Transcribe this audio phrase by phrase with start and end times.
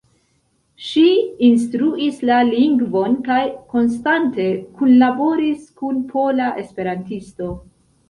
[0.85, 1.03] Ŝi
[1.47, 3.39] instruis la lingvon kaj
[3.75, 4.49] konstante
[4.81, 7.57] kunlaboris kun Pola Esperantisto.